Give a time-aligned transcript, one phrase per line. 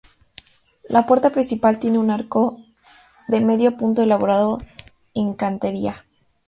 [0.89, 2.57] La puerta principal tiene un arco
[3.27, 4.57] de medio punto elaborado
[5.13, 6.03] en cantería.